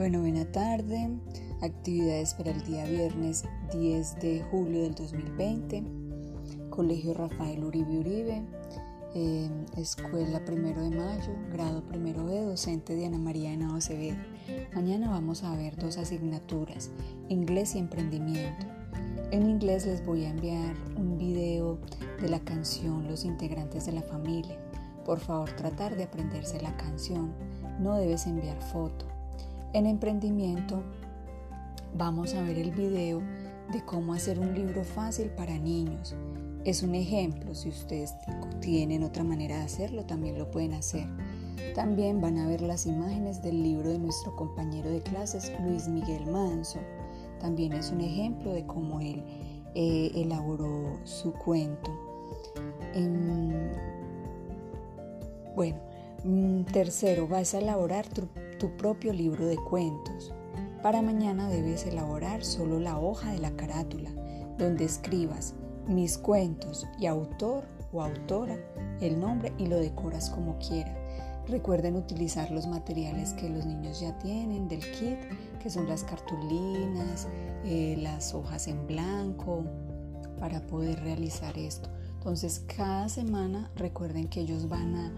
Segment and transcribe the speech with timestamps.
[0.00, 1.10] Bueno, buena tarde.
[1.60, 5.84] Actividades para el día viernes 10 de julio del 2020.
[6.70, 8.42] Colegio Rafael Uribe Uribe.
[9.14, 14.16] Eh, escuela Primero de Mayo, grado Primero B, docente Diana María Henao Acevedo.
[14.74, 16.90] Mañana vamos a ver dos asignaturas,
[17.28, 18.64] inglés y emprendimiento.
[19.32, 21.78] En inglés les voy a enviar un video
[22.22, 24.58] de la canción Los integrantes de la familia.
[25.04, 27.34] Por favor, tratar de aprenderse la canción.
[27.78, 29.19] No debes enviar foto.
[29.72, 30.82] En emprendimiento
[31.94, 33.22] vamos a ver el video
[33.72, 36.16] de cómo hacer un libro fácil para niños.
[36.64, 38.12] Es un ejemplo, si ustedes
[38.60, 41.06] tienen otra manera de hacerlo, también lo pueden hacer.
[41.76, 46.26] También van a ver las imágenes del libro de nuestro compañero de clases, Luis Miguel
[46.26, 46.80] Manso.
[47.38, 49.22] También es un ejemplo de cómo él
[49.76, 51.92] eh, elaboró su cuento.
[52.92, 53.70] Em,
[55.54, 55.78] bueno,
[56.72, 60.32] tercero, vas a elaborar tu, tu propio libro de cuentos.
[60.82, 64.10] Para mañana debes elaborar solo la hoja de la carátula,
[64.58, 65.54] donde escribas
[65.86, 68.56] mis cuentos y autor o autora,
[69.00, 70.96] el nombre y lo decoras como quieras.
[71.48, 75.18] Recuerden utilizar los materiales que los niños ya tienen del kit,
[75.60, 77.26] que son las cartulinas,
[77.64, 79.64] eh, las hojas en blanco,
[80.38, 81.88] para poder realizar esto.
[82.18, 85.12] Entonces, cada semana recuerden que ellos van a,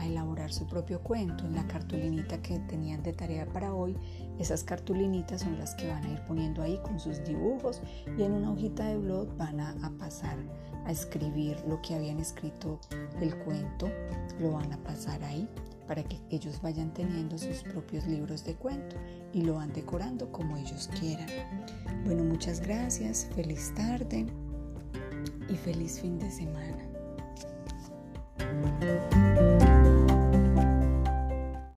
[0.00, 3.96] a, elaborar su propio cuento en la cartulinita que tenían de tarea para hoy.
[4.38, 7.82] Esas cartulinitas son las que van a ir poniendo ahí con sus dibujos
[8.18, 10.36] y en una hojita de blog van a, a pasar
[10.86, 12.80] a escribir lo que habían escrito
[13.20, 13.88] el cuento,
[14.40, 15.48] lo van a pasar ahí
[15.86, 18.94] para que ellos vayan teniendo sus propios libros de cuento
[19.32, 21.26] y lo van decorando como ellos quieran.
[22.04, 24.26] Bueno, muchas gracias, feliz tarde
[25.48, 26.89] y feliz fin de semana.